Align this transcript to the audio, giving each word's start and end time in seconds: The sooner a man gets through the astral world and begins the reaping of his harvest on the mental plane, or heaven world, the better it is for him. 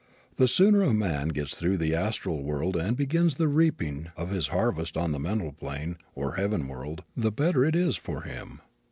The 0.37 0.47
sooner 0.47 0.81
a 0.81 0.95
man 0.95 1.27
gets 1.27 1.53
through 1.55 1.77
the 1.77 1.93
astral 1.93 2.41
world 2.41 2.75
and 2.75 2.97
begins 2.97 3.35
the 3.35 3.47
reaping 3.47 4.09
of 4.17 4.31
his 4.31 4.47
harvest 4.47 4.97
on 4.97 5.11
the 5.11 5.19
mental 5.19 5.51
plane, 5.53 5.99
or 6.15 6.37
heaven 6.37 6.67
world, 6.67 7.03
the 7.15 7.31
better 7.31 7.63
it 7.63 7.75
is 7.75 7.97
for 7.97 8.23
him. 8.23 8.61